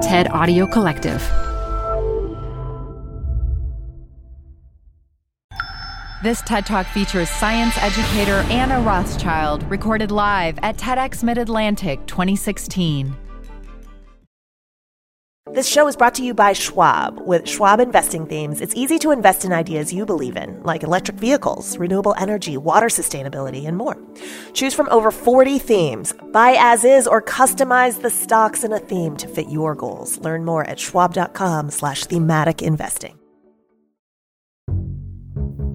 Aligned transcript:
TED 0.00 0.30
Audio 0.30 0.66
Collective. 0.66 1.20
This 6.22 6.40
TED 6.40 6.64
Talk 6.64 6.86
features 6.86 7.28
science 7.28 7.76
educator 7.76 8.40
Anna 8.50 8.80
Rothschild, 8.80 9.62
recorded 9.70 10.10
live 10.10 10.58
at 10.62 10.78
TEDx 10.78 11.22
Mid 11.22 11.36
Atlantic 11.36 12.06
2016. 12.06 13.14
This 15.46 15.66
show 15.66 15.88
is 15.88 15.96
brought 15.96 16.14
to 16.16 16.22
you 16.22 16.34
by 16.34 16.52
Schwab. 16.52 17.18
With 17.26 17.48
Schwab 17.48 17.80
investing 17.80 18.26
themes, 18.26 18.60
it's 18.60 18.74
easy 18.74 18.98
to 18.98 19.10
invest 19.10 19.42
in 19.42 19.54
ideas 19.54 19.92
you 19.92 20.04
believe 20.04 20.36
in, 20.36 20.62
like 20.64 20.82
electric 20.82 21.16
vehicles, 21.16 21.78
renewable 21.78 22.14
energy, 22.18 22.58
water 22.58 22.88
sustainability, 22.88 23.66
and 23.66 23.76
more. 23.76 23.96
Choose 24.52 24.74
from 24.74 24.88
over 24.90 25.10
40 25.10 25.58
themes. 25.58 26.12
Buy 26.32 26.56
as 26.58 26.84
is 26.84 27.06
or 27.06 27.22
customize 27.22 28.02
the 28.02 28.10
stocks 28.10 28.64
in 28.64 28.72
a 28.74 28.78
theme 28.78 29.16
to 29.16 29.26
fit 29.26 29.48
your 29.48 29.74
goals. 29.74 30.18
Learn 30.18 30.44
more 30.44 30.62
at 30.64 30.78
schwab.com 30.78 31.70
slash 31.70 32.04
thematic 32.04 32.60
investing. 32.60 33.18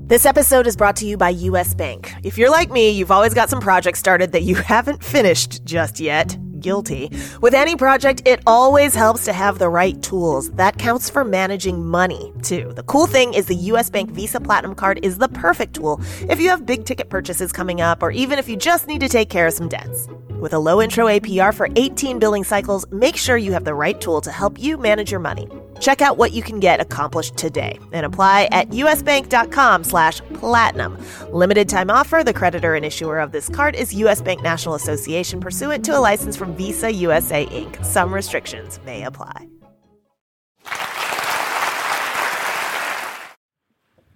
This 0.08 0.28
episode 0.28 0.68
is 0.68 0.78
brought 0.78 0.98
to 0.98 1.08
you 1.08 1.18
by 1.18 1.30
US 1.30 1.74
Bank. 1.74 2.14
If 2.22 2.38
you're 2.38 2.52
like 2.52 2.70
me, 2.70 2.92
you've 2.92 3.10
always 3.10 3.34
got 3.34 3.50
some 3.50 3.62
projects 3.62 3.98
started 3.98 4.32
that 4.34 4.44
you 4.44 4.56
haven't 4.74 5.04
finished 5.04 5.66
just 5.66 6.00
yet 6.00 6.38
guilty. 6.66 7.12
With 7.42 7.54
any 7.54 7.76
project, 7.76 8.24
it 8.26 8.40
always 8.48 8.96
helps 8.96 9.24
to 9.26 9.34
have 9.34 9.60
the 9.60 9.70
right 9.70 10.02
tools. 10.02 10.50
That 10.54 10.80
counts 10.80 11.12
for 11.12 11.24
managing 11.24 11.86
money, 11.86 12.34
too. 12.42 12.74
The 12.74 12.88
cool 12.94 13.06
thing 13.06 13.36
is 13.36 13.46
the 13.46 13.62
US 13.72 13.92
Bank 13.92 14.10
Visa 14.10 14.40
Platinum 14.40 14.74
Card 14.74 14.98
is 15.04 15.20
the 15.20 15.30
perfect 15.30 15.76
tool 15.76 16.02
if 16.28 16.42
you 16.42 16.50
have 16.50 16.66
big 16.66 16.84
ticket 16.84 17.10
purchases 17.10 17.52
coming 17.52 17.82
up 17.82 18.02
or 18.02 18.10
even 18.10 18.40
if 18.40 18.50
you 18.50 18.58
just 18.58 18.88
need 18.88 19.02
to 19.02 19.10
take 19.10 19.30
care 19.30 19.46
of 19.48 19.54
some 19.54 19.70
debts. 19.70 20.08
With 20.42 20.54
a 20.54 20.60
low 20.60 20.82
intro 20.82 21.06
APR 21.06 21.54
for 21.54 21.70
18 21.76 22.18
billing 22.18 22.44
cycles, 22.44 22.84
make 22.92 23.16
sure 23.16 23.38
you 23.38 23.54
have 23.54 23.64
the 23.64 23.76
right 23.76 24.02
tool 24.02 24.20
to 24.22 24.32
help 24.32 24.60
you 24.60 24.78
manage 24.78 25.12
your 25.12 25.22
money. 25.22 25.48
Check 25.80 26.02
out 26.02 26.18
what 26.18 26.32
you 26.32 26.42
can 26.42 26.60
get 26.60 26.80
accomplished 26.80 27.38
today 27.38 27.80
and 27.92 28.06
apply 28.06 28.50
at 28.52 28.70
usbank.com 28.70 29.84
slash 29.84 30.22
platinum. 30.34 30.98
Limited 31.30 31.70
time 31.70 31.90
offer. 31.92 32.24
The 32.24 32.34
creditor 32.34 32.76
and 32.76 32.86
issuer 32.86 33.20
of 33.20 33.32
this 33.32 33.50
card 33.50 33.76
is 33.76 33.94
U.S. 33.96 34.22
Bank 34.22 34.42
National 34.42 34.76
Association 34.76 35.40
pursuant 35.40 35.86
to 35.86 35.98
a 35.98 36.00
license 36.00 36.36
from 36.36 36.56
Visa 36.56 36.92
USA 36.92 37.46
Inc. 37.48 37.84
Some 37.86 38.14
restrictions 38.14 38.80
may 38.86 39.04
apply. 39.04 39.48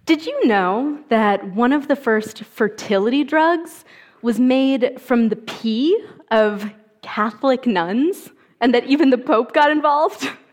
Did 0.10 0.26
you 0.26 0.48
know 0.48 1.00
that 1.10 1.54
one 1.54 1.72
of 1.72 1.88
the 1.88 1.96
first 1.96 2.44
fertility 2.44 3.24
drugs 3.24 3.86
was 4.24 4.40
made 4.40 5.00
from 5.00 5.30
the 5.30 5.36
pee 5.36 6.04
of 6.32 6.74
Catholic 7.04 7.68
nuns 7.68 8.30
and 8.60 8.74
that 8.74 8.86
even 8.86 9.12
the 9.12 9.20
Pope 9.20 9.54
got 9.54 9.70
involved? 9.70 10.28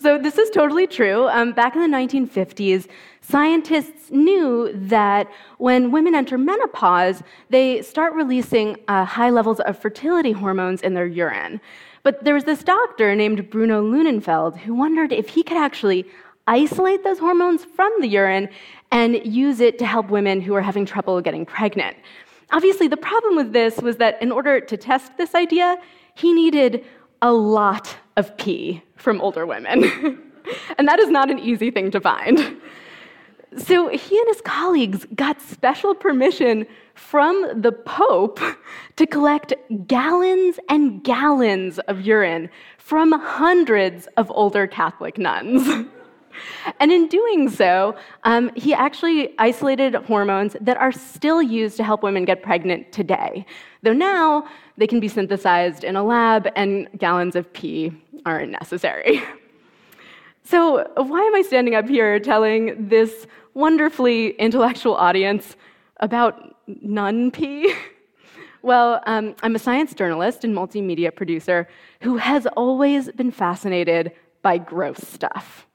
So, 0.00 0.16
this 0.16 0.38
is 0.38 0.48
totally 0.50 0.86
true. 0.86 1.28
Um, 1.28 1.52
back 1.52 1.74
in 1.74 1.82
the 1.82 1.96
1950s, 1.96 2.86
scientists 3.20 4.12
knew 4.12 4.70
that 4.72 5.28
when 5.58 5.90
women 5.90 6.14
enter 6.14 6.38
menopause, 6.38 7.22
they 7.50 7.82
start 7.82 8.14
releasing 8.14 8.76
uh, 8.86 9.04
high 9.04 9.30
levels 9.30 9.58
of 9.60 9.76
fertility 9.76 10.30
hormones 10.30 10.82
in 10.82 10.94
their 10.94 11.06
urine. 11.06 11.60
But 12.04 12.22
there 12.24 12.34
was 12.34 12.44
this 12.44 12.62
doctor 12.62 13.16
named 13.16 13.50
Bruno 13.50 13.82
Lunenfeld 13.82 14.56
who 14.58 14.72
wondered 14.72 15.12
if 15.12 15.30
he 15.30 15.42
could 15.42 15.56
actually 15.56 16.06
isolate 16.46 17.02
those 17.02 17.18
hormones 17.18 17.64
from 17.64 17.92
the 18.00 18.06
urine 18.06 18.48
and 18.92 19.26
use 19.26 19.58
it 19.58 19.78
to 19.80 19.86
help 19.86 20.10
women 20.10 20.40
who 20.40 20.54
are 20.54 20.62
having 20.62 20.86
trouble 20.86 21.20
getting 21.20 21.44
pregnant. 21.44 21.96
Obviously, 22.52 22.86
the 22.86 22.96
problem 22.96 23.36
with 23.36 23.52
this 23.52 23.78
was 23.78 23.96
that 23.96 24.22
in 24.22 24.30
order 24.30 24.60
to 24.60 24.76
test 24.76 25.16
this 25.18 25.34
idea, 25.34 25.76
he 26.14 26.32
needed 26.32 26.84
a 27.20 27.32
lot 27.32 27.96
of 28.18 28.36
pee 28.36 28.82
from 28.96 29.20
older 29.20 29.46
women. 29.46 29.84
and 30.78 30.86
that 30.88 30.98
is 30.98 31.08
not 31.08 31.30
an 31.30 31.38
easy 31.38 31.70
thing 31.70 31.90
to 31.92 32.00
find. 32.00 32.38
So 33.56 33.88
he 33.88 34.18
and 34.18 34.28
his 34.28 34.42
colleagues 34.42 35.06
got 35.14 35.40
special 35.40 35.94
permission 35.94 36.66
from 36.94 37.62
the 37.62 37.72
Pope 37.72 38.40
to 38.96 39.06
collect 39.06 39.54
gallons 39.86 40.58
and 40.68 41.02
gallons 41.02 41.78
of 41.80 42.02
urine 42.02 42.50
from 42.76 43.12
hundreds 43.12 44.06
of 44.18 44.30
older 44.32 44.66
Catholic 44.66 45.16
nuns. 45.16 45.86
and 46.80 46.92
in 46.92 47.08
doing 47.08 47.48
so, 47.48 47.96
um, 48.24 48.50
he 48.54 48.74
actually 48.74 49.34
isolated 49.38 49.94
hormones 49.94 50.56
that 50.60 50.76
are 50.76 50.92
still 50.92 51.42
used 51.42 51.76
to 51.76 51.84
help 51.84 52.02
women 52.02 52.24
get 52.24 52.42
pregnant 52.42 52.92
today. 52.92 53.44
Though 53.82 53.92
now 53.92 54.48
they 54.76 54.86
can 54.86 55.00
be 55.00 55.08
synthesized 55.08 55.84
in 55.84 55.96
a 55.96 56.02
lab 56.02 56.48
and 56.56 56.88
gallons 56.98 57.36
of 57.36 57.52
pee 57.52 57.92
aren't 58.24 58.52
necessary. 58.52 59.22
So, 60.50 60.90
why 60.96 61.20
am 61.20 61.34
I 61.34 61.42
standing 61.42 61.74
up 61.74 61.86
here 61.86 62.18
telling 62.18 62.88
this 62.88 63.26
wonderfully 63.52 64.30
intellectual 64.30 64.94
audience 64.94 65.56
about 65.98 66.56
nun 66.66 67.30
pee? 67.30 67.74
Well, 68.62 69.00
um, 69.06 69.36
I'm 69.42 69.54
a 69.54 69.58
science 69.58 69.94
journalist 69.94 70.42
and 70.42 70.52
multimedia 70.52 71.14
producer 71.14 71.68
who 72.00 72.16
has 72.16 72.44
always 72.56 73.08
been 73.12 73.30
fascinated 73.30 74.10
by 74.42 74.58
gross 74.58 74.98
stuff. 74.98 75.67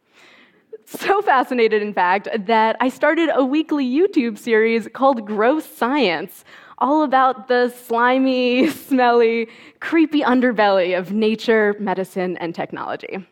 So 0.86 1.22
fascinated, 1.22 1.82
in 1.82 1.94
fact, 1.94 2.28
that 2.46 2.76
I 2.80 2.90
started 2.90 3.30
a 3.34 3.44
weekly 3.44 3.86
YouTube 3.86 4.38
series 4.38 4.88
called 4.94 5.26
Gross 5.26 5.66
Science, 5.66 6.44
all 6.78 7.04
about 7.04 7.48
the 7.48 7.70
slimy, 7.70 8.70
smelly, 8.88 9.48
creepy 9.80 10.22
underbelly 10.22 10.98
of 10.98 11.12
nature, 11.12 11.76
medicine, 11.80 12.38
and 12.38 12.54
technology. 12.54 13.26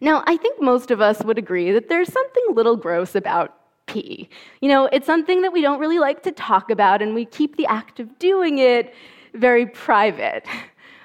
Now, 0.00 0.22
I 0.26 0.36
think 0.36 0.60
most 0.60 0.90
of 0.90 1.00
us 1.00 1.22
would 1.24 1.38
agree 1.38 1.72
that 1.72 1.88
there's 1.88 2.12
something 2.12 2.44
little 2.50 2.76
gross 2.76 3.14
about 3.14 3.56
pee. 3.86 4.28
You 4.60 4.68
know, 4.68 4.86
it's 4.86 5.06
something 5.06 5.42
that 5.42 5.52
we 5.52 5.60
don't 5.60 5.80
really 5.80 5.98
like 5.98 6.22
to 6.22 6.32
talk 6.32 6.70
about, 6.70 7.02
and 7.02 7.14
we 7.14 7.24
keep 7.24 7.56
the 7.56 7.66
act 7.66 8.00
of 8.00 8.18
doing 8.18 8.58
it 8.58 8.94
very 9.34 9.66
private. 9.66 10.44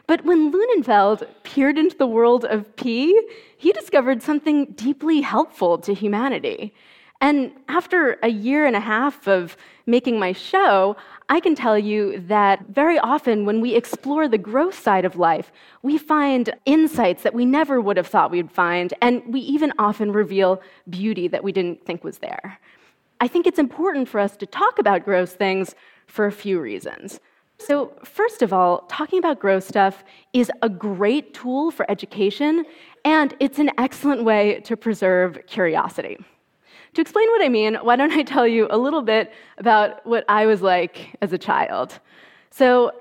But 0.09 0.25
when 0.25 0.51
Lunenfeld 0.51 1.27
peered 1.43 1.77
into 1.77 1.95
the 1.95 2.07
world 2.07 2.43
of 2.45 2.75
pee, 2.77 3.15
he 3.59 3.71
discovered 3.71 4.23
something 4.23 4.65
deeply 4.71 5.21
helpful 5.21 5.77
to 5.77 5.93
humanity. 5.93 6.73
And 7.21 7.51
after 7.67 8.17
a 8.23 8.29
year 8.29 8.65
and 8.65 8.75
a 8.75 8.79
half 8.79 9.27
of 9.27 9.55
making 9.85 10.17
my 10.17 10.31
show, 10.31 10.97
I 11.29 11.39
can 11.39 11.53
tell 11.53 11.77
you 11.77 12.21
that 12.21 12.65
very 12.69 12.97
often 12.97 13.45
when 13.45 13.61
we 13.61 13.75
explore 13.75 14.27
the 14.27 14.39
growth 14.39 14.73
side 14.73 15.05
of 15.05 15.15
life, 15.15 15.51
we 15.83 15.99
find 15.99 16.55
insights 16.65 17.21
that 17.21 17.35
we 17.35 17.45
never 17.45 17.79
would 17.79 17.97
have 17.97 18.07
thought 18.07 18.31
we'd 18.31 18.51
find, 18.51 18.95
and 19.03 19.21
we 19.31 19.41
even 19.41 19.71
often 19.77 20.11
reveal 20.11 20.59
beauty 20.89 21.27
that 21.27 21.43
we 21.43 21.51
didn't 21.51 21.85
think 21.85 22.03
was 22.03 22.17
there. 22.17 22.57
I 23.21 23.27
think 23.27 23.45
it's 23.45 23.59
important 23.59 24.09
for 24.09 24.19
us 24.19 24.35
to 24.37 24.47
talk 24.47 24.79
about 24.79 25.05
gross 25.05 25.33
things 25.33 25.75
for 26.07 26.25
a 26.25 26.31
few 26.31 26.59
reasons. 26.59 27.19
So, 27.61 27.91
first 28.05 28.41
of 28.41 28.53
all, 28.53 28.85
talking 28.87 29.19
about 29.19 29.39
gross 29.39 29.65
stuff 29.65 30.05
is 30.31 30.49
a 30.61 30.69
great 30.69 31.33
tool 31.33 31.71
for 31.71 31.89
education, 31.91 32.63
and 33.03 33.35
it's 33.41 33.59
an 33.59 33.69
excellent 33.77 34.23
way 34.23 34.61
to 34.61 34.77
preserve 34.77 35.37
curiosity. 35.45 36.17
To 36.93 37.01
explain 37.01 37.27
what 37.29 37.43
I 37.43 37.49
mean, 37.49 37.75
why 37.75 37.97
don't 37.97 38.13
I 38.13 38.23
tell 38.23 38.47
you 38.47 38.67
a 38.69 38.77
little 38.77 39.01
bit 39.01 39.33
about 39.57 40.05
what 40.05 40.23
I 40.29 40.45
was 40.45 40.61
like 40.61 41.17
as 41.21 41.33
a 41.33 41.37
child? 41.37 41.99
So, 42.49 42.93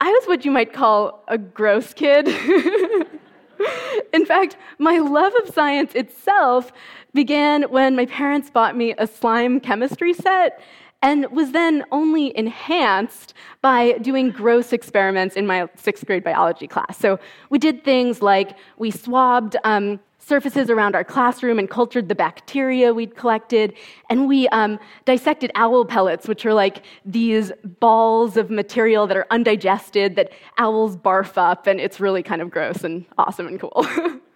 I 0.00 0.10
was 0.10 0.24
what 0.26 0.44
you 0.44 0.52
might 0.52 0.72
call 0.72 1.24
a 1.26 1.36
gross 1.36 1.92
kid. 1.92 2.28
In 4.12 4.26
fact, 4.26 4.56
my 4.78 4.98
love 4.98 5.32
of 5.42 5.52
science 5.52 5.92
itself 5.94 6.72
began 7.14 7.64
when 7.64 7.96
my 7.96 8.06
parents 8.06 8.48
bought 8.48 8.76
me 8.76 8.94
a 8.96 9.08
slime 9.08 9.58
chemistry 9.58 10.12
set 10.12 10.60
and 11.04 11.30
was 11.30 11.52
then 11.52 11.84
only 11.92 12.36
enhanced 12.36 13.34
by 13.60 13.92
doing 13.98 14.30
gross 14.30 14.72
experiments 14.72 15.36
in 15.36 15.46
my 15.46 15.68
sixth 15.76 16.06
grade 16.06 16.24
biology 16.24 16.66
class. 16.66 16.98
So 16.98 17.20
we 17.50 17.58
did 17.58 17.84
things 17.84 18.22
like 18.22 18.56
we 18.78 18.90
swabbed 18.90 19.54
um, 19.64 20.00
surfaces 20.18 20.70
around 20.70 20.94
our 20.94 21.04
classroom 21.04 21.58
and 21.58 21.68
cultured 21.68 22.08
the 22.08 22.14
bacteria 22.14 22.94
we'd 22.94 23.16
collected. 23.16 23.74
And 24.08 24.26
we 24.26 24.48
um, 24.48 24.80
dissected 25.04 25.52
owl 25.56 25.84
pellets, 25.84 26.26
which 26.26 26.46
are 26.46 26.54
like 26.54 26.82
these 27.04 27.52
balls 27.80 28.38
of 28.38 28.48
material 28.48 29.06
that 29.06 29.16
are 29.18 29.26
undigested 29.30 30.16
that 30.16 30.32
owls 30.56 30.96
barf 30.96 31.36
up, 31.36 31.66
and 31.66 31.80
it's 31.80 32.00
really 32.00 32.22
kind 32.22 32.40
of 32.40 32.50
gross 32.50 32.82
and 32.82 33.04
awesome 33.18 33.46
and 33.46 33.60
cool. 33.60 33.86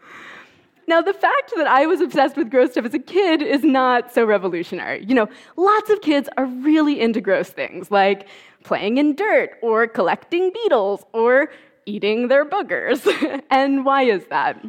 Now, 0.88 1.02
the 1.02 1.12
fact 1.12 1.52
that 1.54 1.66
I 1.66 1.84
was 1.84 2.00
obsessed 2.00 2.38
with 2.38 2.50
gross 2.50 2.72
stuff 2.72 2.86
as 2.86 2.94
a 2.94 2.98
kid 2.98 3.42
is 3.42 3.62
not 3.62 4.10
so 4.10 4.24
revolutionary. 4.24 5.04
You 5.04 5.14
know, 5.14 5.28
lots 5.58 5.90
of 5.90 6.00
kids 6.00 6.30
are 6.38 6.46
really 6.46 6.98
into 6.98 7.20
gross 7.20 7.50
things, 7.50 7.90
like 7.90 8.26
playing 8.64 8.96
in 8.96 9.14
dirt, 9.14 9.50
or 9.60 9.86
collecting 9.86 10.50
beetles, 10.50 11.04
or 11.12 11.50
eating 11.84 12.28
their 12.28 12.46
boogers. 12.46 13.06
and 13.50 13.84
why 13.84 14.04
is 14.04 14.24
that? 14.30 14.64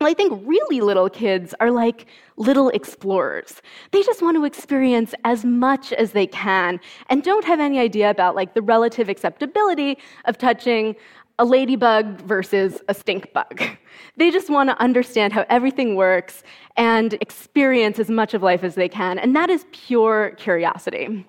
Well, 0.00 0.10
I 0.10 0.14
think 0.14 0.42
really 0.44 0.80
little 0.80 1.08
kids 1.08 1.54
are 1.60 1.70
like 1.70 2.06
little 2.36 2.70
explorers. 2.70 3.62
They 3.92 4.02
just 4.02 4.22
want 4.22 4.36
to 4.36 4.44
experience 4.44 5.14
as 5.24 5.44
much 5.44 5.92
as 5.92 6.10
they 6.10 6.26
can 6.26 6.80
and 7.08 7.22
don't 7.22 7.44
have 7.44 7.60
any 7.60 7.78
idea 7.78 8.10
about 8.10 8.34
like 8.34 8.54
the 8.54 8.62
relative 8.62 9.08
acceptability 9.08 9.96
of 10.24 10.38
touching 10.38 10.96
a 11.38 11.44
ladybug 11.44 12.20
versus 12.22 12.80
a 12.88 12.94
stink 12.94 13.32
bug. 13.32 13.62
They 14.18 14.30
just 14.30 14.48
want 14.48 14.70
to 14.70 14.80
understand 14.80 15.34
how 15.34 15.44
everything 15.50 15.94
works 15.94 16.42
and 16.78 17.12
experience 17.20 17.98
as 17.98 18.08
much 18.08 18.32
of 18.32 18.42
life 18.42 18.64
as 18.64 18.74
they 18.74 18.88
can, 18.88 19.18
and 19.18 19.36
that 19.36 19.50
is 19.50 19.66
pure 19.72 20.30
curiosity. 20.38 21.26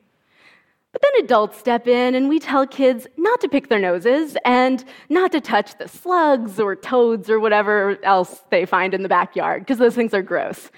But 0.94 1.02
then 1.02 1.26
adults 1.26 1.58
step 1.58 1.88
in 1.88 2.16
and 2.16 2.30
we 2.30 2.40
tell 2.40 2.66
kids 2.66 3.06
not 3.18 3.42
to 3.42 3.50
pick 3.50 3.68
their 3.68 3.80
noses 3.80 4.38
and 4.46 4.84
not 5.10 5.32
to 5.34 5.42
touch 5.42 5.78
the 5.78 5.88
slugs 5.88 6.60
or 6.60 6.76
toads 6.76 7.30
or 7.30 7.40
whatever 7.40 7.98
else 8.04 8.44
they 8.50 8.66
find 8.66 8.94
in 8.94 9.04
the 9.04 9.10
backyard, 9.10 9.64
because 9.64 9.80
those 9.80 9.96
things 9.96 10.14
are 10.14 10.22
gross. 10.22 10.72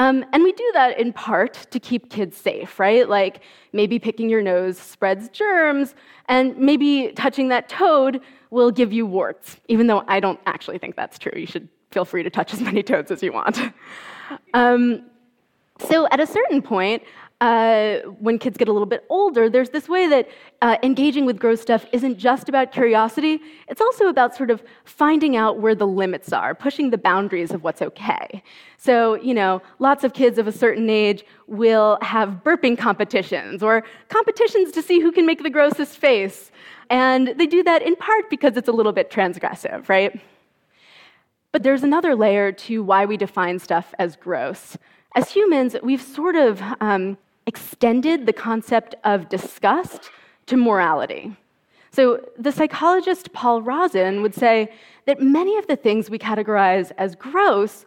Um, 0.00 0.24
and 0.32 0.42
we 0.42 0.52
do 0.52 0.70
that 0.72 0.98
in 0.98 1.12
part 1.12 1.66
to 1.70 1.78
keep 1.78 2.08
kids 2.08 2.34
safe, 2.34 2.80
right? 2.80 3.06
Like 3.06 3.42
maybe 3.74 3.98
picking 3.98 4.30
your 4.30 4.40
nose 4.40 4.78
spreads 4.78 5.28
germs, 5.28 5.94
and 6.26 6.56
maybe 6.56 7.12
touching 7.14 7.48
that 7.48 7.68
toad 7.68 8.22
will 8.48 8.70
give 8.70 8.94
you 8.94 9.04
warts, 9.04 9.58
even 9.68 9.88
though 9.88 10.02
I 10.08 10.18
don't 10.18 10.40
actually 10.46 10.78
think 10.78 10.96
that's 10.96 11.18
true. 11.18 11.38
You 11.38 11.46
should 11.46 11.68
feel 11.90 12.06
free 12.06 12.22
to 12.22 12.30
touch 12.30 12.54
as 12.54 12.62
many 12.62 12.82
toads 12.90 13.10
as 13.10 13.22
you 13.22 13.30
want. 13.30 13.60
Um, 14.54 15.04
so 15.78 16.08
at 16.10 16.18
a 16.18 16.26
certain 16.26 16.62
point, 16.62 17.02
uh, 17.40 18.00
when 18.18 18.38
kids 18.38 18.58
get 18.58 18.68
a 18.68 18.72
little 18.72 18.86
bit 18.86 19.04
older, 19.08 19.48
there's 19.48 19.70
this 19.70 19.88
way 19.88 20.06
that 20.06 20.28
uh, 20.60 20.76
engaging 20.82 21.24
with 21.24 21.38
gross 21.38 21.60
stuff 21.60 21.86
isn't 21.90 22.18
just 22.18 22.50
about 22.50 22.70
curiosity, 22.70 23.40
it's 23.68 23.80
also 23.80 24.08
about 24.08 24.36
sort 24.36 24.50
of 24.50 24.62
finding 24.84 25.36
out 25.36 25.58
where 25.58 25.74
the 25.74 25.86
limits 25.86 26.34
are, 26.34 26.54
pushing 26.54 26.90
the 26.90 26.98
boundaries 26.98 27.50
of 27.50 27.64
what's 27.64 27.80
okay. 27.80 28.42
So, 28.76 29.14
you 29.14 29.32
know, 29.32 29.62
lots 29.78 30.04
of 30.04 30.12
kids 30.12 30.36
of 30.36 30.46
a 30.46 30.52
certain 30.52 30.90
age 30.90 31.24
will 31.46 31.96
have 32.02 32.42
burping 32.44 32.76
competitions 32.76 33.62
or 33.62 33.84
competitions 34.08 34.70
to 34.72 34.82
see 34.82 35.00
who 35.00 35.10
can 35.10 35.24
make 35.24 35.42
the 35.42 35.50
grossest 35.50 35.96
face. 35.96 36.50
And 36.90 37.28
they 37.38 37.46
do 37.46 37.62
that 37.62 37.80
in 37.80 37.96
part 37.96 38.28
because 38.28 38.58
it's 38.58 38.68
a 38.68 38.72
little 38.72 38.92
bit 38.92 39.10
transgressive, 39.10 39.88
right? 39.88 40.20
But 41.52 41.62
there's 41.62 41.82
another 41.82 42.14
layer 42.14 42.52
to 42.52 42.82
why 42.82 43.06
we 43.06 43.16
define 43.16 43.58
stuff 43.58 43.94
as 43.98 44.14
gross. 44.14 44.76
As 45.16 45.30
humans, 45.30 45.74
we've 45.82 46.02
sort 46.02 46.36
of 46.36 46.62
um, 46.80 47.16
extended 47.46 48.26
the 48.26 48.32
concept 48.32 48.94
of 49.04 49.28
disgust 49.28 50.10
to 50.46 50.56
morality. 50.56 51.36
So, 51.92 52.24
the 52.38 52.52
psychologist 52.52 53.32
Paul 53.32 53.62
Rozin 53.62 54.22
would 54.22 54.34
say 54.34 54.72
that 55.06 55.20
many 55.20 55.56
of 55.56 55.66
the 55.66 55.76
things 55.76 56.08
we 56.08 56.18
categorize 56.18 56.92
as 56.98 57.16
gross 57.16 57.84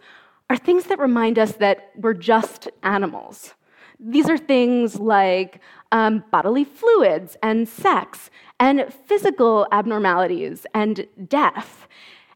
are 0.50 0.58
things 0.58 0.86
that 0.86 1.00
remind 1.00 1.40
us 1.40 1.54
that 1.54 1.92
we're 1.96 2.14
just 2.14 2.68
animals. 2.84 3.54
These 4.00 4.30
are 4.30 4.38
things 4.38 5.00
like 5.00 5.62
um, 5.94 6.24
bodily 6.32 6.66
fluids 6.66 7.38
and 7.42 7.68
sex 7.68 8.30
and 8.60 8.94
physical 9.06 9.66
abnormalities 9.72 10.66
and 10.74 11.08
death. 11.28 11.88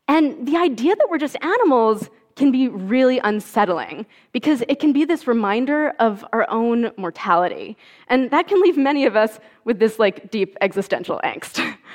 And 0.07 0.47
the 0.47 0.55
idea 0.55 0.95
that 0.95 1.07
we're 1.09 1.17
just 1.17 1.35
animals 1.41 2.09
can 2.37 2.51
be 2.51 2.69
really 2.69 3.19
unsettling 3.19 4.05
because 4.31 4.63
it 4.69 4.79
can 4.79 4.93
be 4.93 5.03
this 5.03 5.27
reminder 5.27 5.89
of 5.99 6.23
our 6.31 6.49
own 6.49 6.91
mortality. 6.95 7.75
And 8.07 8.31
that 8.31 8.47
can 8.47 8.61
leave 8.61 8.77
many 8.77 9.05
of 9.05 9.15
us 9.15 9.39
with 9.65 9.79
this 9.79 9.99
like 9.99 10.31
deep 10.31 10.55
existential 10.61 11.19
angst. 11.25 11.75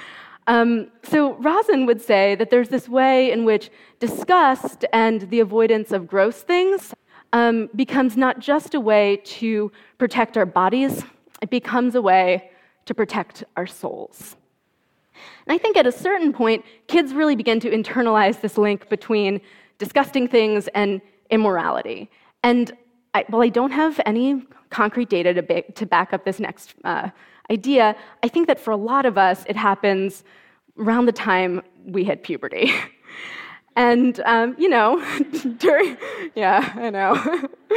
Um, 0.49 0.89
so 1.05 1.35
Rozin 1.35 1.87
would 1.87 2.01
say 2.01 2.35
that 2.35 2.51
there's 2.51 2.69
this 2.69 2.89
way 2.89 3.31
in 3.31 3.45
which 3.45 3.71
disgust 4.01 4.85
and 4.93 5.31
the 5.31 5.39
avoidance 5.39 5.93
of 5.93 6.09
gross 6.09 6.43
things 6.43 6.93
um, 7.33 7.71
becomes 7.77 8.17
not 8.17 8.41
just 8.41 8.75
a 8.75 8.81
way 8.81 9.21
to 9.25 9.71
protect 9.99 10.37
our 10.37 10.45
bodies, 10.45 11.05
it 11.41 11.51
becomes 11.51 11.95
a 11.95 12.03
way 12.03 12.51
to 12.87 12.93
protect 12.93 13.45
our 13.57 13.69
souls. 13.69 14.37
And 15.47 15.55
I 15.55 15.59
think 15.59 15.77
at 15.77 15.87
a 15.87 15.93
certain 15.93 16.33
point, 16.33 16.65
kids 16.89 17.15
really 17.15 17.37
begin 17.37 17.61
to 17.61 17.71
internalize 17.71 18.41
this 18.41 18.59
link 18.59 18.89
between 18.89 19.41
disgusting 19.83 20.29
things 20.29 20.69
and 20.77 21.01
immorality. 21.31 22.09
And 22.45 22.71
I, 23.15 23.25
while 23.29 23.43
I 23.43 23.49
don't 23.49 23.73
have 23.73 24.01
any 24.07 24.45
concrete 24.71 25.09
data 25.09 25.35
to, 25.35 25.43
ba- 25.43 25.73
to 25.73 25.85
back 25.85 26.13
up 26.13 26.25
this 26.25 26.39
next 26.39 26.75
uh, 26.85 27.11
idea, 27.51 27.97
I 28.23 28.29
think 28.29 28.47
that 28.47 28.61
for 28.61 28.71
a 28.71 28.77
lot 28.77 29.05
of 29.07 29.19
us, 29.19 29.45
it 29.49 29.57
happens 29.57 30.23
around 30.79 31.07
the 31.07 31.19
time 31.31 31.63
we 31.85 32.05
hit 32.05 32.23
puberty. 32.23 32.73
and, 33.77 34.21
um, 34.21 34.55
you 34.57 34.69
know, 34.69 35.05
during, 35.59 35.97
yeah, 36.37 36.73
I 36.77 36.89
know. 36.91 37.13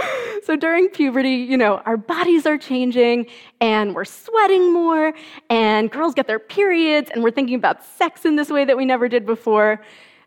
so 0.44 0.56
during 0.56 0.90
puberty, 0.90 1.38
you 1.38 1.57
know, 1.57 1.78
our 1.88 1.98
bodies 1.98 2.46
are 2.46 2.60
changing 2.60 3.25
and 3.62 3.96
we're 3.96 4.06
sweating 4.06 4.72
more, 4.72 5.12
and 5.50 5.90
girls 5.90 6.13
get 6.13 6.28
their 6.28 6.38
periods, 6.38 7.10
and 7.12 7.24
we're 7.24 7.31
thinking 7.31 7.56
about 7.56 7.84
sex 7.84 8.25
in 8.25 8.36
this 8.36 8.52
way 8.52 8.63
that 8.63 8.78
we 8.78 8.86
never 8.86 9.10
did 9.10 9.25
before. 9.25 9.81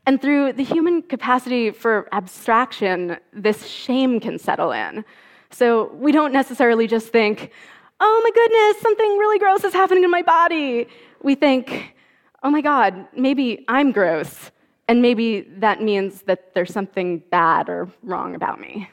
And 0.09 0.23
through 0.23 0.55
the 0.55 0.65
human 0.65 1.03
capacity 1.03 1.71
for 1.71 2.09
abstraction, 2.13 3.19
this 3.35 3.67
shame 3.67 4.21
can 4.21 4.39
settle 4.39 4.73
in. 4.73 5.05
So 5.51 5.93
we 5.93 6.13
don't 6.13 6.33
necessarily 6.33 6.87
just 6.87 7.09
think, 7.09 7.53
oh 8.01 8.21
my 8.25 8.31
goodness, 8.31 8.81
something 8.81 9.19
really 9.19 9.39
gross 9.39 9.65
is 9.65 9.75
happening 9.75 10.05
in 10.05 10.11
my 10.11 10.23
body. 10.23 10.89
We 11.23 11.35
think, 11.35 11.95
oh 12.43 12.49
my 12.49 12.63
God, 12.63 13.07
maybe 13.15 13.67
I'm 13.69 13.93
gross. 13.93 14.51
And 14.89 15.03
maybe 15.03 15.43
that 15.59 15.83
means 15.83 16.23
that 16.23 16.55
there's 16.55 16.73
something 16.73 17.19
bad 17.31 17.69
or 17.69 17.91
wrong 18.03 18.35
about 18.35 18.59
me. 18.63 18.89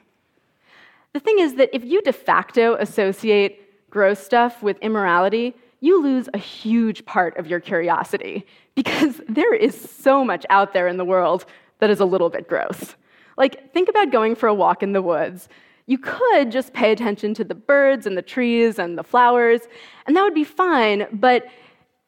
The 1.14 1.22
thing 1.22 1.40
is 1.40 1.56
that 1.56 1.70
if 1.74 1.86
you 1.86 2.02
de 2.02 2.12
facto 2.12 2.76
associate 2.76 3.90
gross 3.90 4.20
stuff 4.20 4.62
with 4.62 4.78
immorality, 4.80 5.56
you 5.80 6.04
lose 6.04 6.28
a 6.34 6.38
huge 6.38 7.06
part 7.06 7.38
of 7.38 7.48
your 7.48 7.62
curiosity 7.62 8.46
because 8.76 9.22
there 9.30 9.54
is 9.54 9.80
so 9.80 10.24
much 10.24 10.46
out 10.50 10.74
there 10.74 10.88
in 10.88 10.98
the 10.98 11.06
world 11.06 11.46
that 11.80 11.90
is 11.90 12.00
a 12.00 12.06
little 12.06 12.30
bit 12.30 12.48
gross. 12.48 12.96
Like, 13.38 13.74
think 13.74 13.90
about 13.90 14.12
going 14.12 14.36
for 14.36 14.48
a 14.48 14.54
walk 14.54 14.84
in 14.84 14.94
the 14.94 15.02
woods. 15.02 15.50
You 15.88 15.98
could 15.98 16.52
just 16.52 16.74
pay 16.74 16.92
attention 16.92 17.34
to 17.36 17.44
the 17.44 17.56
birds 17.56 18.08
and 18.08 18.18
the 18.18 18.22
trees 18.22 18.80
and 18.80 18.98
the 18.98 19.04
flowers, 19.04 19.62
and 20.08 20.16
that 20.16 20.24
would 20.24 20.34
be 20.34 20.44
fine, 20.44 21.08
but 21.12 21.48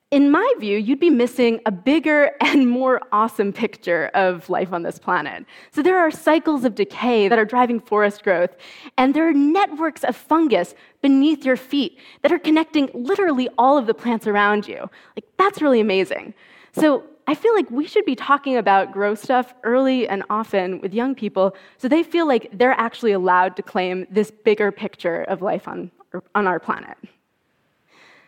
in 0.09 0.31
my 0.31 0.53
view, 0.57 0.77
you'd 0.77 1.01
be 1.01 1.09
missing 1.09 1.59
a 1.65 1.71
bigger 1.71 2.31
and 2.41 2.67
more 2.67 3.01
awesome 3.11 3.51
picture 3.51 4.09
of 4.13 4.49
life 4.49 4.71
on 4.71 4.83
this 4.83 4.97
planet. 4.97 5.45
So 5.71 5.81
there 5.81 5.97
are 5.99 6.11
cycles 6.11 6.63
of 6.63 6.75
decay 6.75 7.27
that 7.27 7.37
are 7.37 7.45
driving 7.45 7.79
forest 7.79 8.23
growth, 8.23 8.55
and 8.97 9.13
there 9.13 9.27
are 9.27 9.33
networks 9.33 10.03
of 10.03 10.15
fungus 10.15 10.75
beneath 11.01 11.45
your 11.45 11.57
feet 11.57 11.99
that 12.21 12.31
are 12.31 12.39
connecting 12.39 12.89
literally 12.93 13.49
all 13.57 13.77
of 13.77 13.85
the 13.85 13.93
plants 13.93 14.27
around 14.27 14.67
you. 14.67 14.89
Like, 15.15 15.25
that's 15.37 15.61
really 15.61 15.81
amazing. 15.81 16.33
So 16.79 17.03
I 17.25 17.33
feel 17.33 17.55
like 17.55 17.69
we 17.71 17.87
should 17.87 18.05
be 18.05 18.15
talking 18.15 18.57
about 18.57 18.91
gross 18.91 19.19
stuff 19.21 19.53
early 19.63 20.07
and 20.07 20.23
often 20.29 20.79
with 20.79 20.93
young 20.93 21.15
people 21.15 21.55
so 21.77 21.87
they 21.87 22.03
feel 22.03 22.27
like 22.27 22.49
they're 22.53 22.79
actually 22.79 23.13
allowed 23.13 23.55
to 23.55 23.63
claim 23.63 24.05
this 24.11 24.29
bigger 24.31 24.71
picture 24.71 25.23
of 25.23 25.41
life 25.41 25.67
on, 25.67 25.89
on 26.35 26.45
our 26.45 26.59
planet. 26.59 26.95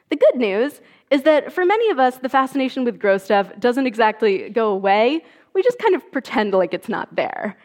The 0.10 0.16
good 0.16 0.36
news 0.36 0.82
is 1.12 1.22
that 1.24 1.54
for 1.54 1.64
many 1.64 1.92
of 1.92 2.00
us, 2.00 2.18
the 2.18 2.30
fascination 2.30 2.84
with 2.84 3.00
gross 3.00 3.24
stuff 3.24 3.52
doesn't 3.60 3.86
exactly 3.86 4.50
go 4.50 4.70
away. 4.70 5.24
We 5.54 5.62
just 5.62 5.78
kind 5.78 5.96
of 5.96 6.12
pretend 6.12 6.54
like 6.54 6.74
it's 6.74 6.90
not 6.90 7.16
there. 7.16 7.56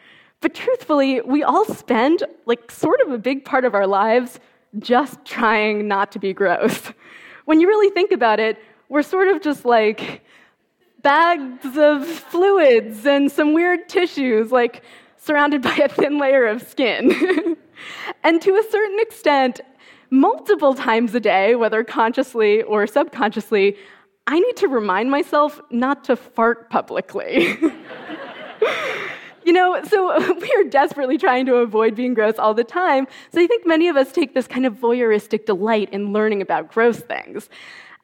But 0.41 0.53
truthfully, 0.53 1.21
we 1.21 1.41
all 1.41 1.65
spend 1.65 2.23
like 2.45 2.69
sort 2.69 3.01
of 3.01 3.11
a 3.11 3.17
big 3.17 3.43
part 3.43 3.65
of 3.65 3.73
our 3.73 3.87
lives 3.87 4.39
just 4.77 5.25
trying 5.25 5.87
not 5.87 6.11
to 6.11 6.19
be 6.19 6.33
gross. 6.33 6.91
When 7.45 7.59
you 7.59 7.67
really 7.67 7.91
think 7.91 8.11
about 8.11 8.39
it, 8.39 8.57
we're 8.89 9.03
sort 9.03 9.27
of 9.27 9.41
just 9.41 9.65
like 9.65 10.23
bags 11.05 11.77
of 11.77 12.03
fluids 12.07 13.05
and 13.05 13.31
some 13.31 13.53
weird 13.53 13.87
tissues, 13.87 14.51
like 14.51 14.81
surrounded 15.17 15.61
by 15.61 15.75
a 15.75 15.87
thin 15.87 16.17
layer 16.17 16.47
of 16.47 16.63
skin. 16.63 17.55
and 18.23 18.41
to 18.41 18.55
a 18.55 18.63
certain 18.71 18.99
extent, 18.99 19.61
multiple 20.09 20.73
times 20.73 21.13
a 21.13 21.19
day, 21.19 21.53
whether 21.53 21.83
consciously 21.83 22.63
or 22.63 22.87
subconsciously, 22.87 23.77
I 24.25 24.39
need 24.39 24.55
to 24.57 24.67
remind 24.67 25.11
myself 25.11 25.61
not 25.69 26.03
to 26.05 26.15
fart 26.15 26.71
publicly. 26.71 27.55
you 29.45 29.53
know, 29.53 29.79
so 29.83 30.33
we 30.41 30.51
are 30.57 30.63
desperately 30.63 31.19
trying 31.19 31.45
to 31.45 31.57
avoid 31.57 31.93
being 31.93 32.15
gross 32.15 32.39
all 32.39 32.55
the 32.55 32.63
time. 32.63 33.05
So 33.31 33.39
I 33.39 33.45
think 33.45 33.67
many 33.67 33.89
of 33.89 33.95
us 33.95 34.11
take 34.11 34.33
this 34.33 34.47
kind 34.47 34.65
of 34.65 34.73
voyeuristic 34.73 35.45
delight 35.45 35.89
in 35.91 36.13
learning 36.13 36.41
about 36.41 36.71
gross 36.71 36.97
things. 36.97 37.47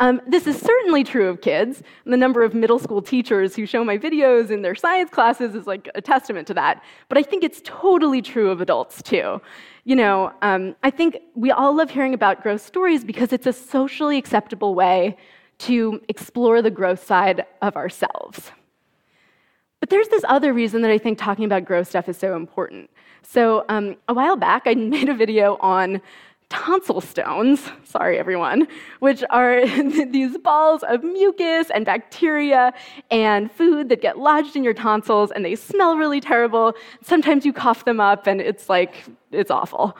Um, 0.01 0.19
this 0.25 0.47
is 0.47 0.59
certainly 0.59 1.03
true 1.03 1.29
of 1.29 1.41
kids. 1.41 1.83
The 2.05 2.17
number 2.17 2.41
of 2.41 2.55
middle 2.55 2.79
school 2.79 3.03
teachers 3.03 3.55
who 3.55 3.67
show 3.67 3.83
my 3.85 3.99
videos 3.99 4.49
in 4.49 4.63
their 4.63 4.73
science 4.73 5.11
classes 5.11 5.53
is 5.53 5.67
like 5.67 5.89
a 5.93 6.01
testament 6.01 6.47
to 6.47 6.55
that. 6.55 6.83
But 7.07 7.19
I 7.19 7.23
think 7.23 7.43
it's 7.43 7.61
totally 7.63 8.19
true 8.19 8.49
of 8.49 8.61
adults 8.61 9.03
too. 9.03 9.39
You 9.83 9.95
know, 9.95 10.33
um, 10.41 10.75
I 10.81 10.89
think 10.89 11.19
we 11.35 11.51
all 11.51 11.75
love 11.75 11.91
hearing 11.91 12.15
about 12.15 12.41
gross 12.41 12.63
stories 12.63 13.03
because 13.03 13.31
it's 13.31 13.45
a 13.45 13.53
socially 13.53 14.17
acceptable 14.17 14.73
way 14.73 15.17
to 15.59 16.01
explore 16.09 16.63
the 16.63 16.71
gross 16.71 17.03
side 17.03 17.45
of 17.61 17.75
ourselves. 17.75 18.51
But 19.81 19.91
there's 19.91 20.07
this 20.07 20.23
other 20.27 20.51
reason 20.51 20.81
that 20.81 20.89
I 20.89 20.97
think 20.97 21.19
talking 21.19 21.45
about 21.45 21.63
gross 21.63 21.89
stuff 21.89 22.09
is 22.09 22.17
so 22.17 22.35
important. 22.35 22.89
So, 23.21 23.65
um, 23.69 23.97
a 24.07 24.15
while 24.15 24.35
back, 24.35 24.63
I 24.65 24.73
made 24.75 25.09
a 25.09 25.13
video 25.13 25.57
on 25.57 26.01
tonsil 26.51 26.99
stones, 26.99 27.71
sorry 27.85 28.19
everyone, 28.19 28.67
which 28.99 29.23
are 29.29 29.65
these 30.05 30.37
balls 30.37 30.83
of 30.83 31.03
mucus 31.03 31.71
and 31.73 31.85
bacteria 31.85 32.73
and 33.09 33.49
food 33.51 33.87
that 33.89 34.01
get 34.01 34.19
lodged 34.19 34.55
in 34.55 34.63
your 34.63 34.73
tonsils 34.73 35.31
and 35.31 35.43
they 35.43 35.55
smell 35.55 35.95
really 35.97 36.19
terrible. 36.19 36.73
Sometimes 37.01 37.45
you 37.45 37.53
cough 37.53 37.85
them 37.85 37.99
up 37.99 38.27
and 38.27 38.41
it's 38.41 38.69
like, 38.69 39.05
it's 39.31 39.49
awful. 39.49 39.97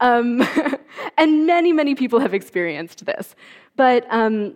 Um, 0.00 0.46
and 1.18 1.46
many, 1.46 1.72
many 1.72 1.94
people 1.94 2.20
have 2.20 2.34
experienced 2.34 3.06
this. 3.06 3.34
But 3.74 4.06
um, 4.10 4.54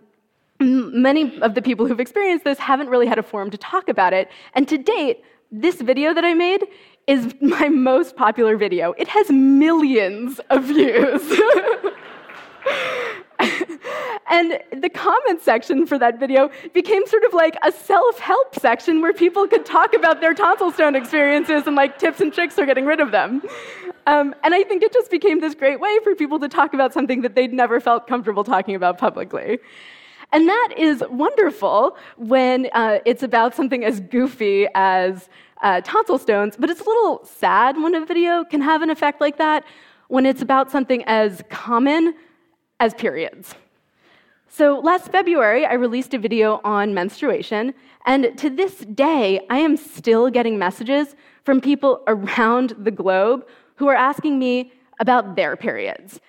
many 0.59 1.41
of 1.41 1.55
the 1.55 1.61
people 1.61 1.87
who've 1.87 1.99
experienced 1.99 2.45
this 2.45 2.59
haven't 2.59 2.89
really 2.89 3.07
had 3.07 3.17
a 3.17 3.23
forum 3.23 3.49
to 3.49 3.57
talk 3.57 3.89
about 3.89 4.13
it. 4.13 4.29
And 4.53 4.67
to 4.67 4.77
date, 4.77 5.23
this 5.51 5.81
video 5.81 6.13
that 6.13 6.23
I 6.23 6.33
made 6.35 6.67
is 7.09 7.33
my 7.41 7.67
most 7.69 8.15
popular 8.15 8.55
video. 8.55 8.93
It 8.95 9.07
has 9.07 9.31
millions 9.31 10.39
of 10.51 10.65
views. 10.65 11.23
and 14.29 14.59
the 14.83 14.89
comment 14.93 15.41
section 15.41 15.87
for 15.87 15.97
that 15.97 16.19
video 16.19 16.51
became 16.71 17.07
sort 17.07 17.23
of 17.23 17.33
like 17.33 17.57
a 17.63 17.71
self-help 17.71 18.59
section 18.59 19.01
where 19.01 19.11
people 19.11 19.47
could 19.47 19.65
talk 19.65 19.95
about 19.95 20.21
their 20.21 20.35
tonsil 20.35 20.71
stone 20.71 20.95
experiences 20.95 21.65
and 21.65 21.75
like 21.75 21.97
tips 21.97 22.21
and 22.21 22.31
tricks 22.31 22.53
for 22.53 22.67
getting 22.67 22.85
rid 22.85 22.99
of 22.99 23.09
them. 23.09 23.41
Um, 24.05 24.35
and 24.43 24.53
I 24.53 24.61
think 24.61 24.83
it 24.83 24.93
just 24.93 25.09
became 25.09 25.41
this 25.41 25.55
great 25.55 25.79
way 25.79 25.97
for 26.03 26.13
people 26.13 26.39
to 26.39 26.47
talk 26.47 26.75
about 26.75 26.93
something 26.93 27.23
that 27.23 27.33
they'd 27.33 27.53
never 27.53 27.79
felt 27.79 28.05
comfortable 28.05 28.43
talking 28.43 28.75
about 28.75 28.99
publicly. 28.99 29.57
And 30.31 30.47
that 30.47 30.69
is 30.77 31.03
wonderful 31.09 31.97
when 32.17 32.69
uh, 32.73 32.99
it's 33.03 33.23
about 33.23 33.55
something 33.55 33.83
as 33.83 33.99
goofy 33.99 34.67
as 34.75 35.27
uh, 35.61 35.81
tonsil 35.81 36.17
stones, 36.17 36.55
but 36.57 36.69
it's 36.69 36.81
a 36.81 36.85
little 36.85 37.25
sad 37.25 37.77
when 37.77 37.95
a 37.95 38.05
video 38.05 38.43
can 38.43 38.61
have 38.61 38.81
an 38.81 38.89
effect 38.89 39.19
like 39.21 39.37
that 39.37 39.63
when 40.07 40.25
it's 40.25 40.41
about 40.41 40.71
something 40.71 41.03
as 41.05 41.43
common 41.49 42.13
as 42.79 42.93
periods. 42.93 43.55
So 44.47 44.79
last 44.79 45.11
February, 45.11 45.65
I 45.65 45.73
released 45.73 46.13
a 46.13 46.17
video 46.17 46.59
on 46.63 46.93
menstruation, 46.93 47.73
and 48.05 48.35
to 48.37 48.49
this 48.49 48.77
day, 48.79 49.45
I 49.49 49.59
am 49.59 49.77
still 49.77 50.29
getting 50.29 50.57
messages 50.57 51.15
from 51.43 51.61
people 51.61 52.03
around 52.07 52.73
the 52.79 52.91
globe 52.91 53.47
who 53.75 53.87
are 53.87 53.95
asking 53.95 54.39
me 54.39 54.71
about 54.99 55.35
their 55.35 55.55
periods. 55.55 56.19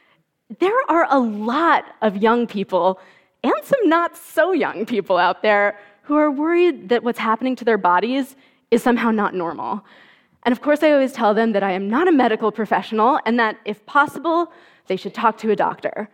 There 0.59 0.79
are 0.89 1.07
a 1.11 1.19
lot 1.19 1.85
of 2.03 2.17
young 2.19 2.47
people 2.47 3.01
and 3.43 3.55
some 3.63 3.89
not 3.89 4.17
so 4.17 4.53
young 4.53 4.85
people 4.85 5.17
out 5.17 5.43
there 5.43 5.79
who 6.03 6.17
are 6.17 6.31
worried 6.31 6.89
that 6.91 7.03
what's 7.03 7.19
happening 7.19 7.57
to 7.57 7.65
their 7.65 7.79
bodies 7.79 8.37
is 8.71 8.83
somehow 8.83 9.11
not 9.11 9.35
normal. 9.35 9.85
And 10.45 10.53
of 10.53 10.61
course, 10.63 10.83
I 10.83 10.93
always 10.93 11.13
tell 11.13 11.35
them 11.35 11.53
that 11.53 11.63
I 11.63 11.73
am 11.73 11.89
not 11.89 12.09
a 12.09 12.13
medical 12.13 12.51
professional 12.51 13.21
and 13.27 13.39
that, 13.39 13.59
if 13.65 13.85
possible, 13.87 14.53
they 14.87 14.97
should 14.97 15.15
talk 15.15 15.39
to 15.39 15.51
a 15.51 15.57
doctor. 15.57 16.09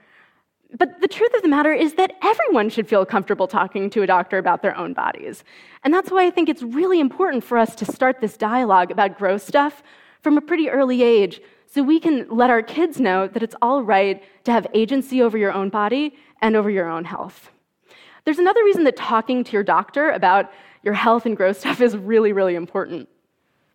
But 0.76 1.00
the 1.00 1.08
truth 1.08 1.32
of 1.34 1.42
the 1.42 1.48
matter 1.48 1.72
is 1.72 1.94
that 1.94 2.12
everyone 2.22 2.70
should 2.70 2.88
feel 2.88 3.06
comfortable 3.06 3.46
talking 3.46 3.88
to 3.90 4.02
a 4.02 4.06
doctor 4.06 4.38
about 4.38 4.62
their 4.62 4.76
own 4.76 4.94
bodies. 4.94 5.44
And 5.84 5.94
that's 5.94 6.10
why 6.10 6.26
I 6.26 6.30
think 6.30 6.48
it's 6.48 6.62
really 6.62 6.98
important 6.98 7.44
for 7.44 7.56
us 7.56 7.74
to 7.76 7.84
start 7.84 8.20
this 8.20 8.36
dialogue 8.36 8.90
about 8.90 9.16
gross 9.16 9.44
stuff 9.44 9.82
from 10.22 10.36
a 10.36 10.40
pretty 10.40 10.68
early 10.68 11.02
age 11.02 11.40
so 11.66 11.82
we 11.82 12.00
can 12.00 12.26
let 12.28 12.50
our 12.50 12.62
kids 12.62 12.98
know 12.98 13.28
that 13.28 13.42
it's 13.42 13.54
all 13.62 13.82
right 13.82 14.22
to 14.44 14.50
have 14.50 14.66
agency 14.74 15.22
over 15.22 15.38
your 15.38 15.52
own 15.52 15.68
body 15.68 16.16
and 16.42 16.56
over 16.56 16.70
your 16.70 16.88
own 16.88 17.04
health. 17.04 17.50
There's 18.24 18.38
another 18.40 18.64
reason 18.64 18.84
that 18.84 18.96
talking 18.96 19.44
to 19.44 19.52
your 19.52 19.62
doctor 19.62 20.10
about 20.10 20.50
your 20.86 20.94
health 20.94 21.26
and 21.26 21.36
growth 21.36 21.58
stuff 21.58 21.80
is 21.82 21.96
really, 21.96 22.32
really 22.32 22.54
important. 22.54 23.08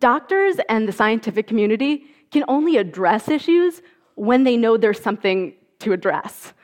Doctors 0.00 0.56
and 0.68 0.88
the 0.88 0.92
scientific 0.92 1.46
community 1.46 2.06
can 2.32 2.42
only 2.48 2.78
address 2.78 3.28
issues 3.28 3.82
when 4.16 4.42
they 4.42 4.56
know 4.56 4.76
there's 4.76 5.00
something 5.00 5.52
to 5.78 5.92
address. 5.92 6.54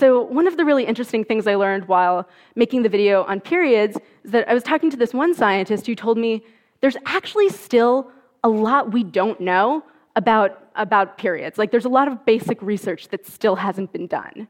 So, 0.00 0.22
one 0.22 0.46
of 0.46 0.56
the 0.56 0.64
really 0.64 0.84
interesting 0.84 1.24
things 1.24 1.46
I 1.46 1.56
learned 1.56 1.86
while 1.88 2.28
making 2.54 2.82
the 2.82 2.88
video 2.88 3.24
on 3.24 3.40
periods 3.40 3.98
is 4.24 4.30
that 4.30 4.48
I 4.48 4.54
was 4.54 4.62
talking 4.62 4.90
to 4.90 4.96
this 4.96 5.12
one 5.12 5.34
scientist 5.34 5.86
who 5.86 5.94
told 5.94 6.16
me 6.16 6.42
there's 6.80 6.96
actually 7.04 7.50
still 7.50 8.10
a 8.44 8.48
lot 8.48 8.92
we 8.92 9.02
don't 9.04 9.40
know 9.40 9.82
about, 10.16 10.70
about 10.76 11.18
periods. 11.18 11.58
Like, 11.58 11.70
there's 11.70 11.84
a 11.84 11.90
lot 11.90 12.08
of 12.08 12.24
basic 12.24 12.62
research 12.62 13.08
that 13.08 13.26
still 13.26 13.56
hasn't 13.56 13.92
been 13.92 14.06
done. 14.06 14.48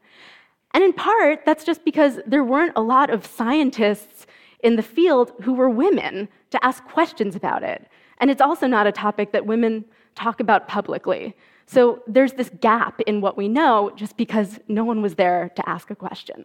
And 0.75 0.85
in 0.85 0.93
part, 0.93 1.45
that's 1.47 1.65
just 1.65 1.85
because 1.85 2.21
there 2.27 2.45
weren't 2.45 2.75
a 2.77 2.83
lot 2.83 3.11
of 3.11 3.27
scientists 3.27 4.27
in 4.61 4.77
the 4.77 4.83
field 4.83 5.33
who 5.43 5.53
were 5.53 5.71
women 5.71 6.29
to 6.51 6.65
ask 6.65 6.85
questions 6.85 7.37
about 7.37 7.63
it. 7.63 7.87
And 8.19 8.31
it's 8.31 8.43
also 8.43 8.67
not 8.67 8.87
a 8.87 8.93
topic 8.93 9.33
that 9.33 9.47
women 9.47 9.85
talk 10.15 10.41
about 10.41 10.67
publicly. 10.67 11.37
So 11.67 12.03
there's 12.07 12.33
this 12.33 12.51
gap 12.61 13.01
in 13.03 13.21
what 13.21 13.37
we 13.37 13.49
know 13.49 13.93
just 13.95 14.17
because 14.17 14.59
no 14.69 14.85
one 14.85 15.03
was 15.03 15.15
there 15.15 15.51
to 15.55 15.69
ask 15.69 15.91
a 15.91 15.95
question. 15.95 16.45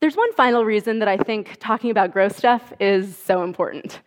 There's 0.00 0.16
one 0.16 0.32
final 0.34 0.64
reason 0.64 0.98
that 0.98 1.08
I 1.08 1.16
think 1.16 1.56
talking 1.60 1.90
about 1.90 2.12
gross 2.12 2.36
stuff 2.36 2.72
is 2.80 3.16
so 3.16 3.42
important. 3.42 4.00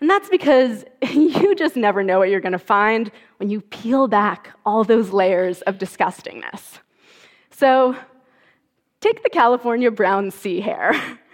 And 0.00 0.08
that's 0.08 0.28
because 0.28 0.84
you 1.10 1.54
just 1.54 1.76
never 1.76 2.04
know 2.04 2.18
what 2.18 2.28
you're 2.28 2.40
going 2.40 2.52
to 2.52 2.58
find 2.58 3.10
when 3.38 3.50
you 3.50 3.60
peel 3.60 4.08
back 4.08 4.50
all 4.64 4.84
those 4.84 5.10
layers 5.10 5.62
of 5.62 5.78
disgustingness. 5.78 6.78
So, 7.50 7.96
take 9.00 9.22
the 9.22 9.30
California 9.30 9.90
brown 9.90 10.30
sea 10.30 10.60
hare. 10.60 10.94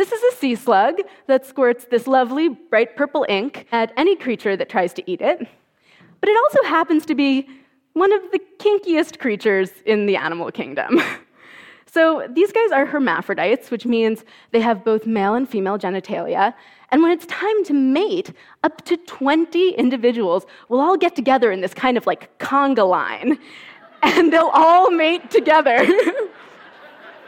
This 0.00 0.12
is 0.12 0.32
a 0.32 0.36
sea 0.38 0.54
slug 0.54 0.94
that 1.26 1.44
squirts 1.44 1.84
this 1.84 2.06
lovely 2.06 2.48
bright 2.48 2.96
purple 2.96 3.26
ink 3.28 3.66
at 3.70 3.92
any 3.98 4.16
creature 4.16 4.56
that 4.56 4.70
tries 4.70 4.94
to 4.94 5.02
eat 5.04 5.20
it. 5.20 5.46
But 6.20 6.28
it 6.30 6.38
also 6.42 6.66
happens 6.66 7.04
to 7.04 7.14
be 7.14 7.46
one 7.92 8.10
of 8.10 8.22
the 8.32 8.40
kinkiest 8.56 9.18
creatures 9.18 9.68
in 9.84 10.06
the 10.06 10.16
animal 10.16 10.50
kingdom. 10.52 11.02
so 11.84 12.26
these 12.30 12.50
guys 12.50 12.70
are 12.72 12.86
hermaphrodites, 12.86 13.70
which 13.70 13.84
means 13.84 14.24
they 14.52 14.60
have 14.60 14.86
both 14.86 15.04
male 15.04 15.34
and 15.34 15.46
female 15.46 15.78
genitalia. 15.78 16.54
And 16.90 17.02
when 17.02 17.10
it's 17.10 17.26
time 17.26 17.62
to 17.64 17.74
mate, 17.74 18.32
up 18.64 18.82
to 18.86 18.96
20 18.96 19.72
individuals 19.72 20.46
will 20.70 20.80
all 20.80 20.96
get 20.96 21.14
together 21.14 21.52
in 21.52 21.60
this 21.60 21.74
kind 21.74 21.98
of 21.98 22.06
like 22.06 22.38
conga 22.38 22.88
line, 22.88 23.38
and 24.02 24.32
they'll 24.32 24.50
all 24.54 24.90
mate 24.90 25.30
together. 25.30 25.86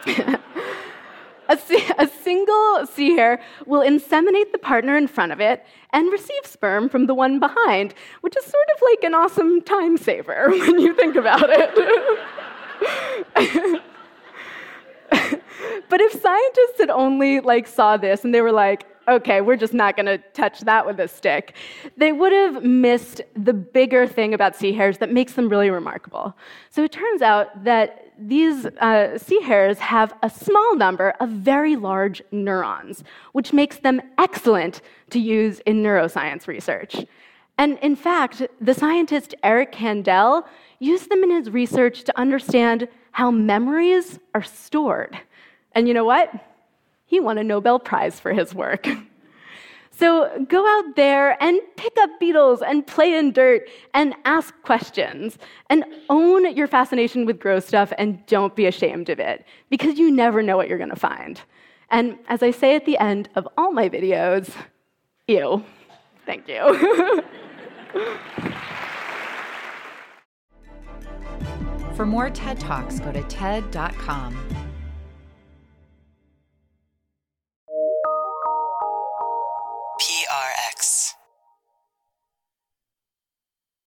A, 1.52 1.58
a, 1.98 2.08
single 2.08 2.86
sea 2.86 3.14
hare 3.14 3.42
will 3.66 3.82
inseminate 3.82 4.52
the 4.52 4.58
partner 4.58 4.96
in 4.96 5.06
front 5.06 5.32
of 5.32 5.40
it 5.40 5.66
and 5.90 6.10
receive 6.10 6.46
sperm 6.46 6.88
from 6.88 7.06
the 7.06 7.14
one 7.14 7.38
behind, 7.38 7.94
which 8.22 8.34
is 8.38 8.44
sort 8.44 8.68
of 8.74 8.82
like 8.82 9.04
an 9.04 9.14
awesome 9.14 9.60
time 9.60 9.98
saver 9.98 10.46
when 10.50 10.80
you 10.80 10.94
think 10.94 11.14
about 11.14 11.48
it. 11.50 11.74
but 15.90 16.00
if 16.00 16.12
scientists 16.12 16.78
had 16.78 16.90
only 16.90 17.40
like 17.40 17.66
saw 17.66 17.98
this 17.98 18.24
and 18.24 18.34
they 18.34 18.40
were 18.40 18.52
like, 18.52 18.86
okay, 19.08 19.40
we're 19.40 19.56
just 19.56 19.74
not 19.74 19.96
going 19.96 20.06
to 20.06 20.18
touch 20.32 20.60
that 20.60 20.86
with 20.86 21.00
a 21.00 21.08
stick, 21.08 21.54
they 21.96 22.12
would 22.12 22.32
have 22.32 22.62
missed 22.62 23.20
the 23.34 23.52
bigger 23.52 24.06
thing 24.06 24.32
about 24.34 24.56
sea 24.56 24.72
hares 24.72 24.98
that 24.98 25.12
makes 25.12 25.32
them 25.34 25.48
really 25.48 25.70
remarkable. 25.70 26.36
So 26.70 26.84
it 26.84 26.92
turns 26.92 27.22
out 27.22 27.64
that 27.64 28.11
these 28.28 28.66
uh, 28.66 29.18
sea 29.18 29.40
hares 29.42 29.78
have 29.78 30.14
a 30.22 30.30
small 30.30 30.76
number 30.76 31.10
of 31.20 31.28
very 31.28 31.76
large 31.76 32.22
neurons, 32.30 33.04
which 33.32 33.52
makes 33.52 33.78
them 33.78 34.00
excellent 34.18 34.80
to 35.10 35.18
use 35.18 35.60
in 35.60 35.82
neuroscience 35.82 36.46
research. 36.46 36.96
And 37.58 37.78
in 37.78 37.96
fact, 37.96 38.42
the 38.60 38.74
scientist 38.74 39.34
Eric 39.42 39.72
Kandel 39.72 40.44
used 40.78 41.10
them 41.10 41.22
in 41.22 41.30
his 41.30 41.50
research 41.50 42.04
to 42.04 42.18
understand 42.18 42.88
how 43.12 43.30
memories 43.30 44.18
are 44.34 44.42
stored. 44.42 45.18
And 45.72 45.86
you 45.86 45.94
know 45.94 46.04
what? 46.04 46.32
He 47.06 47.20
won 47.20 47.38
a 47.38 47.44
Nobel 47.44 47.78
Prize 47.78 48.18
for 48.18 48.32
his 48.32 48.54
work. 48.54 48.88
So 50.02 50.28
go 50.48 50.66
out 50.66 50.96
there 50.96 51.40
and 51.40 51.60
pick 51.76 51.96
up 52.00 52.10
beetles 52.18 52.60
and 52.60 52.84
play 52.84 53.16
in 53.16 53.30
dirt 53.30 53.68
and 53.94 54.16
ask 54.24 54.52
questions 54.62 55.38
and 55.70 55.84
own 56.10 56.56
your 56.56 56.66
fascination 56.66 57.24
with 57.24 57.38
gross 57.38 57.66
stuff 57.66 57.92
and 57.98 58.26
don't 58.26 58.56
be 58.56 58.66
ashamed 58.66 59.10
of 59.10 59.20
it 59.20 59.46
because 59.70 60.00
you 60.00 60.10
never 60.10 60.42
know 60.42 60.56
what 60.56 60.68
you're 60.68 60.76
going 60.76 60.90
to 60.90 60.96
find. 60.96 61.40
And 61.88 62.18
as 62.26 62.42
I 62.42 62.50
say 62.50 62.74
at 62.74 62.84
the 62.84 62.98
end 62.98 63.28
of 63.36 63.46
all 63.56 63.70
my 63.70 63.88
videos, 63.88 64.52
ew. 65.28 65.64
Thank 66.26 66.48
you. 66.48 67.22
For 71.94 72.06
more 72.06 72.28
TED 72.28 72.58
Talks, 72.58 72.98
go 72.98 73.12
to 73.12 73.22
TED.com. 73.22 74.61